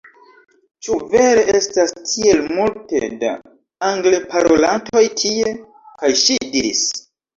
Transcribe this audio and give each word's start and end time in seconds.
"Ĉu 0.85 0.95
vere 1.09 1.41
estas 1.59 1.93
tiel 2.11 2.41
multe 2.59 3.01
da 3.25 3.35
Angleparolantoj 3.91 5.07
tie?" 5.23 5.55
kaj 6.01 6.13
ŝi 6.23 6.43
diris: 6.57 6.87